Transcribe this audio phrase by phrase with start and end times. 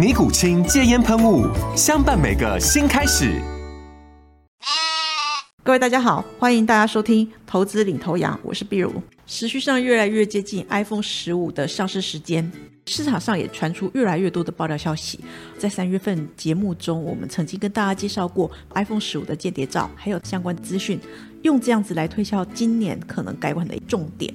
[0.00, 1.46] 尼古清戒烟喷雾，
[1.76, 3.38] 相伴每个新开始。
[5.62, 8.90] 各位大家好，欢迎大家收听《投资领头羊》，我是碧如。
[9.26, 12.50] 时序上越来越接近 iPhone 十五的上市时间，
[12.86, 15.20] 市场上也传出越来越多的爆料消息。
[15.58, 20.98] 在三月份节目中，我们曾经跟大家介绍过 iPhone 十五的间谍照，还有相关资讯，
[21.42, 24.32] 用这样子来推销今年可能改款的重点。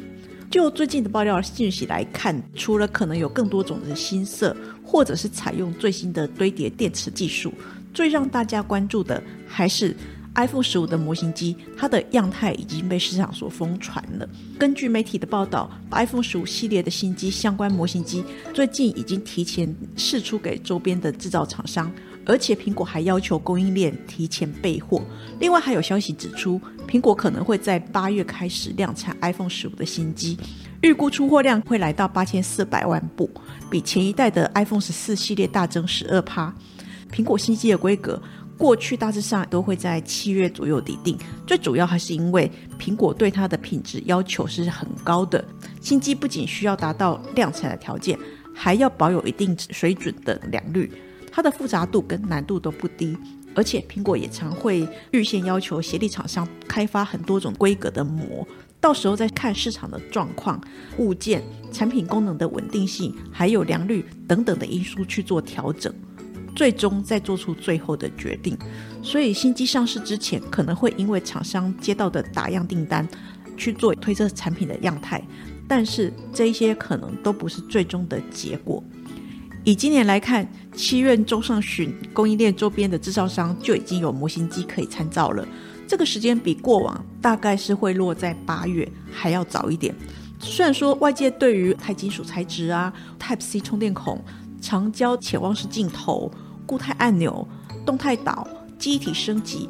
[0.56, 7.54] 就最近的爆料信息来看，除了可能有更多种的新色，或者是采用最新的堆叠电池技术，
[7.94, 9.94] 最让大家关注的还是
[10.34, 14.26] iPhone 十五的模型机，它的样态已经被市场所疯传了。
[14.58, 21.92] 根据媒体的报道，iPhone 十五系列的新机相关模型机最近已经提前试出给周边的制造厂商。
[22.26, 25.02] 而且苹果还要求供应链提前备货。
[25.40, 30.38] 另外还有消息指出，苹果可能会在八月开始量产 iPhone 十五的新机，
[30.82, 33.30] 预估出货量会来到八千四百万部，
[33.70, 36.54] 比前一代的 iPhone 十四系列大增十二趴。
[37.12, 38.22] 苹果新机的规格
[38.58, 45.44] 过去大致上都会在七月左右底定，最主要还是因为苹果对它的品质要求是很高的，
[45.82, 48.18] 新机不仅需要达到量产的条件，
[48.54, 50.92] 还要保有一定水准的良率。
[51.36, 53.18] 它的复杂度跟难度都不低，
[53.54, 58.48] 而且苹果也常会预先要求协力厂商开发很多种规格的膜，
[58.80, 60.58] 到时候再看市场的状况、
[60.98, 65.94] 物件、产品功能的稳定性，还有良率等等的因素去做调整，
[66.56, 68.58] 最终再做出最后的决定。
[69.04, 73.06] 所以新机上市之前，可能会因为厂商接到的打样订单
[73.58, 75.22] 去做推测产品的样态，
[75.68, 78.82] 但是这一些可能都不是最终的结果。
[79.66, 85.46] 以今年来看，七月中上旬，供应链周边的制造商就已经有模型机可以参照了。
[85.88, 89.94] 这个时间比过往大概是会落在八月还要早一点。
[90.40, 94.24] 虽然说外界对于钛金属材质啊、Type C 充电孔、
[94.62, 96.32] 长焦潜望式镜头、
[96.68, 97.48] 固态按钮、
[97.84, 99.68] 动态岛、机体升级，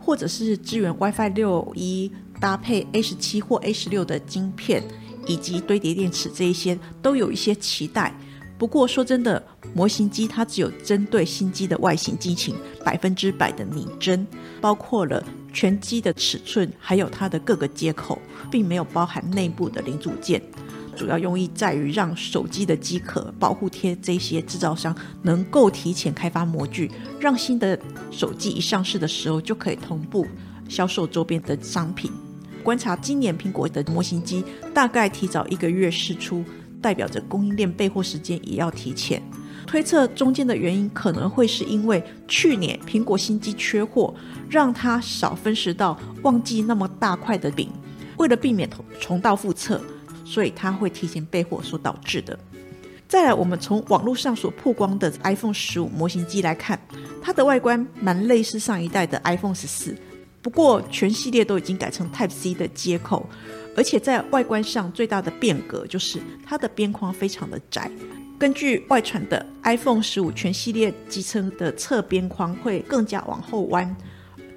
[0.00, 4.82] 或者是支援 WiFi 六一搭配 A 十七或 A 十六的晶片，
[5.24, 8.12] 以及堆叠电池这一些，都有一些期待。
[8.58, 9.42] 不过说真的，
[9.74, 14.26] 模型机它只有针对新机的外形机型百分之百的拟真，
[14.60, 15.22] 包括了
[15.52, 18.18] 全机的尺寸，还有它的各个接口，
[18.50, 20.42] 并没有包含内部的零组件。
[20.96, 26.90] 主要用意在于让手机的机壳、保护贴这些制造商能够提前开发模具，
[27.20, 27.78] 让新的
[28.10, 30.26] 手机一上市的时候就可以同步
[30.70, 32.10] 销售周边的商品。
[32.62, 34.42] 观察今年苹果的模型机，
[34.72, 36.42] 大概提早一个月试出。
[36.86, 39.20] 代表着供应链备货时间也要提前，
[39.66, 44.14] 推测中间的原因可能会是因为去年苹果新机缺货，
[44.48, 47.68] 让它少分食到旺季那么大块的饼，
[48.18, 48.70] 为了避免
[49.00, 49.82] 重蹈覆辙，
[50.24, 52.38] 所以它会提前备货所导致的。
[53.08, 56.80] 再来，我们从网络上所曝光的 iPhone 十五模型机来看，
[57.20, 59.96] 它的外观蛮类似上一代的 iPhone 十四，
[60.46, 63.28] 不过全系列都已经改成 Type C 的接口。
[63.76, 67.90] 而且在外观上最大的变革就是它的边框非常的窄。
[68.38, 73.96] 根据外传的 iPhone 十五全系列机身的侧边框会更加往后弯，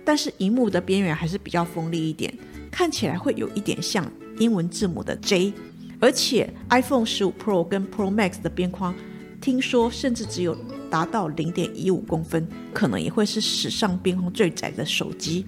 [0.05, 2.31] 但是荧幕的边缘还是比较锋利一点，
[2.69, 4.05] 看起来会有一点像
[4.37, 5.52] 英文字母的 J。
[5.99, 8.93] 而且 iPhone 十五 Pro 跟 Pro Max 的边框，
[9.41, 10.55] 听说甚至只有
[10.91, 15.46] 达到零点一五公分，可能也会是史上边框最窄的手机。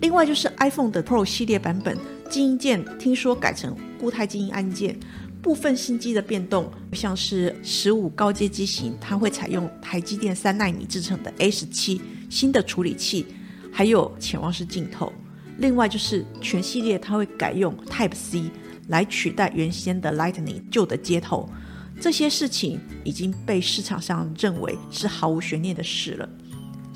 [0.00, 1.98] 另外就是 iPhone 的 Pro 系列版本。
[2.30, 4.94] 静音键听说改成固态静音按键，
[5.40, 13.26] 部分新机的变动，像是十五高阶机型，它会采用台积电三纳米制成的 A 十七新的处理器，
[13.72, 15.10] 还有潜望式镜头。
[15.56, 18.50] 另外就是全系列它会改用 Type C
[18.88, 21.48] 来取代原先的 Lightning 旧的接头，
[21.98, 26.28] 这些事情已经被市场上认为是毫无悬念的事了。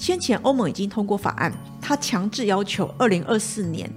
[0.02, 3.88] 先前欧盟已经通过法案，它强制要求二零二四年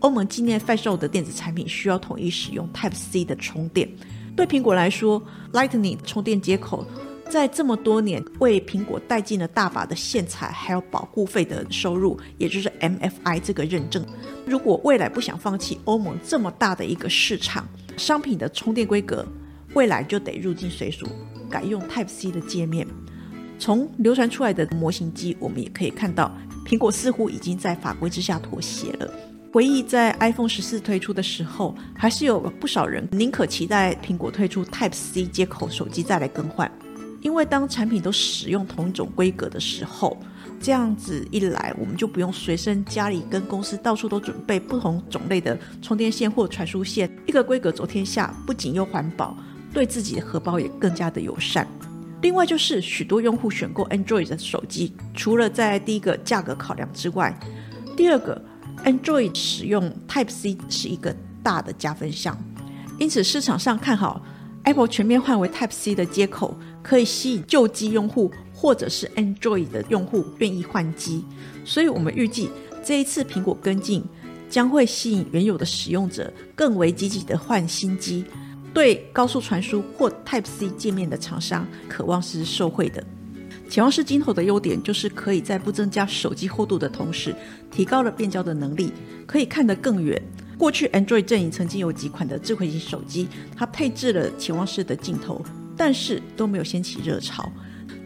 [0.00, 3.88] 欧盟境内贩售的电子产品需要统一使用 Type C 的充电。
[4.34, 5.22] 对苹果来说
[5.52, 6.84] ，Lightning 充电接口
[7.30, 14.04] 在这么多年为苹果带进了大把的线材，还有保护费的收入，也就是 MFI 这个认证。
[14.44, 19.24] 如果未来不想放弃欧盟这么大的一个市场，商品的充电规格
[19.74, 21.06] 未来就得入境随俗，
[21.48, 22.84] 改用 Type C 的界面。
[23.62, 26.36] 从流传出来的模型机，我们也可以看到，
[26.66, 29.08] 苹果似乎已经在法规之下妥协了。
[29.52, 36.68] 回忆在 iPhone 十四推出的时候，还是有不少人宁可期待苹果推出 Type C 接口手机再来更换，
[37.20, 40.18] 因为当产品都使用同一种规格的时候，
[40.60, 49.36] 这样子一来，我们就不用随身家里跟公司到处都准备不同种类的充电线或传输线，一个规格走天下，不仅又环保，
[49.72, 51.64] 对自己的荷包也更加的友善。
[52.22, 57.36] 另外就是许多用户选购 Android 的手机，除了在第一个价格考量之外，
[57.96, 58.40] 第二个
[58.84, 62.38] Android 使用 Type C 是一个大的加分项，
[62.98, 64.24] 因此市场上看好
[64.62, 71.24] Apple 全面换为 Type C 的接口，可以吸引旧机用户或者是 Android 的用户愿意换机，
[71.64, 72.48] 所以我们预计
[72.84, 74.04] 这一次苹果跟进
[74.48, 78.24] 将会吸引原有的使用者更为积极的换新机。
[78.72, 83.02] 对高速传输或 Type C 界面的厂商，渴望是受惠的。
[83.68, 87.34] 潜望式镜头的优点就是可以在不增加手机厚度的同时，
[87.70, 88.92] 提高了变焦的能力，
[89.26, 90.20] 可以看得更远。
[90.58, 95.42] 过去 Android 阵营曾经有几款的智慧型手机，它配置了潜望式的镜头，
[95.76, 97.50] 但是都没有掀起热潮。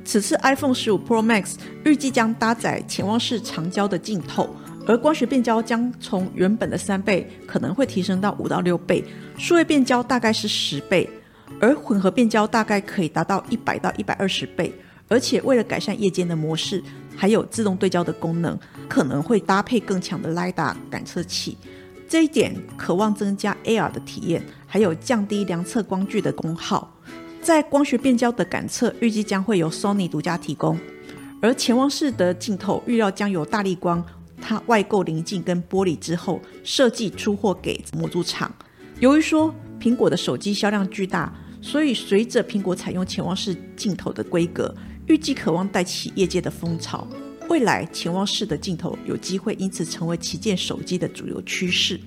[0.04, 1.54] 此次 iPhone 十五 Pro Max
[1.84, 4.54] 预计将搭载潜望式长焦的镜头。
[4.86, 9.04] 而光学变焦将从原本的三倍可能会提升到五到六倍，
[9.36, 11.08] 数位变焦大概是十倍，
[11.60, 14.72] 而混合变焦大概可以达到一百到一百二十倍。
[15.08, 16.82] 而且为了改善夜间的模式，
[17.16, 21.56] 还有自动对焦的功能，可能会搭配更强的 LiDAR 感测器。
[22.08, 26.92] 这一点渴望增加 AR 的体验，还有降低量测光距的功耗。
[27.40, 30.78] 在光学变焦的感测，预计将会由 Sony 独家提供，
[31.40, 34.04] 而潜望式的镜头预料将由大力光。
[34.48, 38.54] 它外购零件跟玻璃之后，设计出货给模组厂。
[39.00, 44.72] 由于说苹果的手机销量巨大，所以随着苹果采用潜望式镜头的规格，
[45.08, 47.04] 预计渴望带起业界的风潮。
[47.48, 51.98] 未来潜望式的镜头有机会因此成为旗舰手机的主流趋势。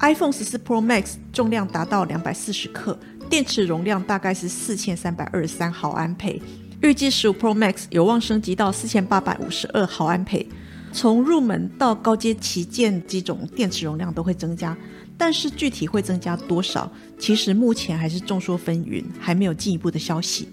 [0.00, 2.98] iPhone 十四 Pro Max 重量达到两百四十克，
[3.28, 6.40] 电池容量大概是四千三百二十三毫安培，
[6.80, 10.48] 预计十五 Pro Max 有望升级到四千八百五十二毫安培。
[10.92, 14.76] 从入门到高阶旗舰机种，电池容量都会增加，
[15.16, 20.48] 但是具体会增加多少，其实目前还是众说纷纭，还没有进一步的消息。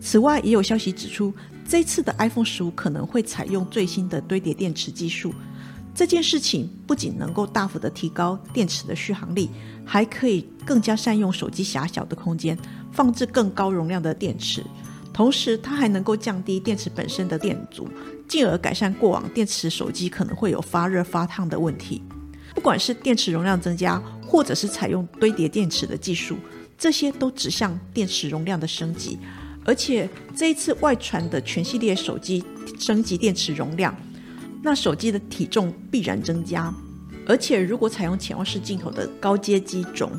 [0.00, 1.32] 此外，也有消息指出，
[1.68, 5.34] 这次的 iPhone 十五可能会采用最新的堆叠电池技术。
[5.94, 9.50] 这件事情不仅能够大幅的提高电池的续航力，
[9.84, 12.56] 还可以更加善用手机狭小的空间，
[12.90, 14.64] 放置更高容量的电池。
[15.12, 17.86] 同时，它还能够降低电池本身的电阻，
[18.32, 22.02] 进而改善过往电池手机可能会有发热发烫的问题。
[22.54, 26.38] 不管是电池容量增加，或者是采用堆叠电池的技术，
[26.78, 29.18] 这些都指向电池容量的升级。
[29.66, 32.42] 而且这一次外传的全系列手机
[32.78, 33.94] 升级电池容量，
[34.62, 36.72] 那手机的体重必然增加。
[37.28, 40.10] 而且如果采用潜望式镜头的高阶机种，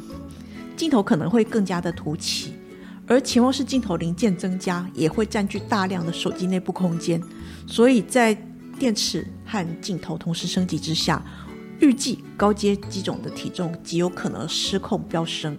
[0.78, 2.53] 镜头可能会更加的凸起。
[3.06, 7.22] 而潜望式镜头零件增加，也会占据大量的手机内部空间，
[7.68, 8.34] 所以在
[8.80, 11.24] 电池和镜头同时升级之下，
[11.80, 15.58] 预计高阶机种的体重极有可能失控飙升。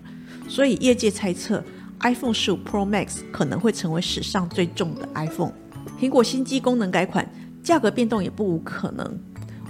[0.49, 1.63] 所以业界猜测
[2.01, 5.53] ，iPhone 十五 Pro Max 可能会成为史上最重的 iPhone。
[6.01, 7.31] 苹果新机功能改款，
[7.63, 9.19] 价格变动也不无可能。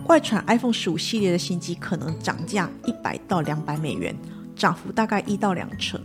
[0.06, 4.16] 外传 iPhone 十五系列的新机可能涨价一百到两百美元，
[4.54, 6.00] 涨幅大概一到两成。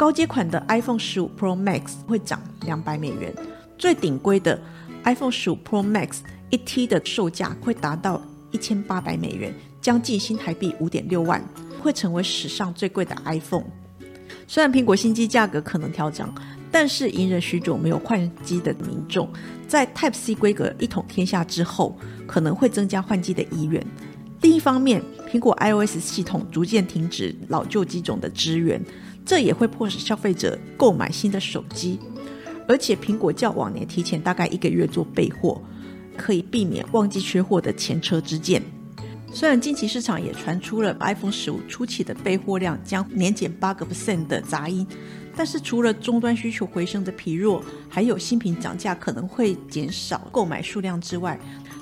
[0.00, 3.34] 高阶款的 iPhone 十五 Pro Max 会涨两百美元，
[3.76, 4.58] 最顶规的
[5.04, 8.18] iPhone 十五 Pro Max 一 T 的售价会达到
[8.50, 11.44] 一千八百美元，将近新台币五点六万，
[11.82, 13.66] 会成为史上最贵的 iPhone。
[14.48, 16.34] 虽然苹果新机价格可能调涨，
[16.72, 19.30] 但是隐忍许久没有换机的民众，
[19.68, 21.94] 在 Type C 规格一统天下之后，
[22.26, 23.86] 可能会增加换机的意愿。
[24.40, 28.82] 另一方面，苹果 iOS 系统逐渐停止老旧机种的支援。
[29.24, 31.98] 这也会迫使消费者购买新的手机，
[32.66, 35.60] 而且苹果较往年提前大概一个月做备货，
[36.16, 38.62] 可以避免旺季缺货的前车之鉴。
[39.32, 44.84] 虽然近期市场也传出了 iPhone 十五初期的备货量将年减八个 percent 的杂音，
[45.36, 51.38] 但是除了终端需求回升的疲弱，还有新品涨价可能会减少购买数量之外，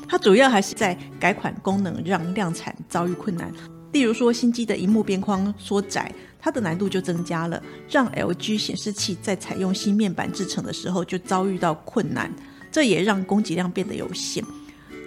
[0.07, 3.51] 它主要还是在改款功能让量产遭遇困难。
[3.93, 12.31] 例如说，新机的荧幕边框缩窄，它的难度就增加了，让 LG 显示器在采用新面板制成的时候就遭遇到困难，
[12.71, 14.45] 这也让供给量变得有限。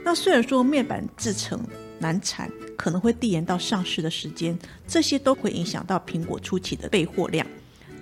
[0.04, 1.60] 那虽然说面板制成
[2.00, 4.58] 难产，可能会递延到上市的时间，
[4.88, 7.46] 这些都会影响到苹果初期的备货量。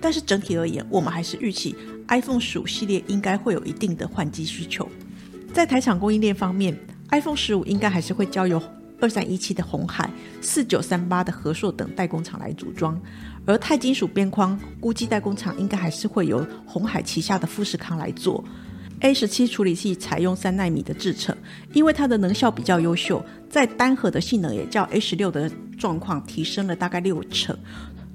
[0.00, 1.76] 但是整体而言，我们还是预期
[2.08, 4.88] iPhone 十五系列应该会有一定的换机需求。
[5.52, 6.74] 在台厂供应链方面
[7.10, 8.58] ，iPhone 十五应该还是会交由
[9.00, 13.00] 二三一七的红海、四九三八的和硕等代工厂来组装，
[13.46, 18.44] 而钛金属边框估计代工厂应该还是会由红海旗下的富士康来做。
[19.00, 21.34] A 十七处理器采用三纳米的制程，
[21.72, 27.56] 因为它的能效比较优秀，在单核的性能也较 A 十六的状况提升了大概六成。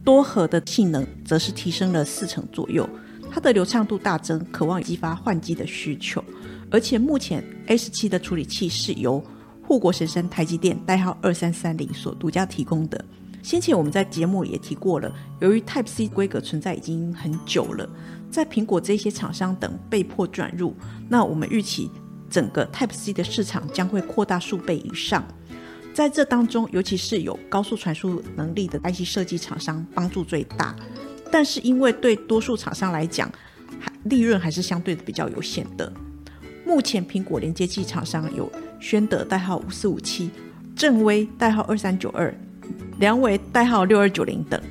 [0.03, 2.87] 多核的性能则是提升了四成左右，
[3.31, 6.23] 它的流畅度大增，渴望激发换机的需求。
[6.69, 9.23] 而且目前 A 十七的处理器是由
[9.67, 13.03] 护国神山台积电代号二三三零所独家提供的。
[13.41, 17.87] 先前我们在节目也提过了，由于 Type C 规格存在已经很久了，
[18.31, 20.75] 在苹果这些厂商等被迫转入，
[21.09, 21.89] 那我们预期
[22.29, 25.23] 整个 Type C 的市场将会扩大数倍以上。
[25.93, 30.75] 在这当中，尤其是有高速传输能力的 IC 设计厂商帮助最大，
[31.31, 33.31] 但是因为对多数厂商来讲，
[34.05, 35.91] 利润还是相对的比较有限的。
[36.65, 40.29] 目前苹果连接器厂商有宣德代号五四五七、
[40.75, 42.33] 正威代号二三九二、
[42.99, 44.61] 良维代号六二九零等。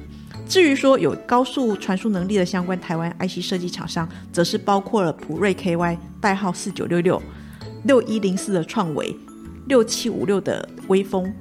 [0.46, 7.22] 至于说有高速传输能力的相关台湾 IC 设计厂商，则是包括了普瑞 KY 代号四九六六、
[7.84, 9.16] 六一零四的创维。
[9.66, 11.32] 六七五六的微风，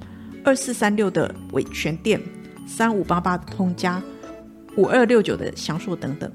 [0.46, 2.17] 二四三六的伟全电，
[2.65, 4.01] 三五八八的通家，
[4.77, 6.32] 五二六九的翔硕等等。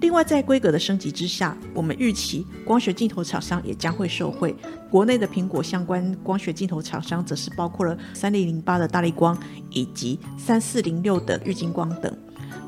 [0.00, 4.54] 另外，在规格的升级之下，我们预期光学镜头厂商也将会受惠。
[4.90, 9.36] 国内的苹果相关光学镜头厂商，则是包括了三零零八的大力光
[9.70, 12.14] 以及三四零六的玉晶光等。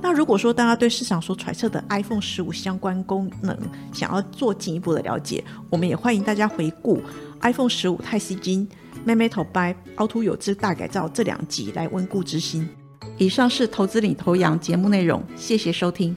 [0.00, 3.56] 那如果说大家对市场所揣测的 iPhone 十五相关功能
[3.92, 7.02] 想要做进一步的了解，我们也欢迎大家回顾
[7.42, 8.68] iPhone 十五太吸金、
[9.06, 12.68] Metal by 凹凸有致大改造这两集来温故知新。
[13.18, 16.16] 以上是投资领头羊节目内容，谢谢收听。